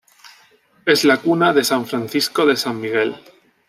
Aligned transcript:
Es 0.83 1.05
la 1.05 1.17
cuna 1.21 1.53
de 1.53 1.63
San 1.63 1.85
Francisco 1.85 2.43
de 2.47 2.55
San 2.55 2.81
Miguel. 2.81 3.13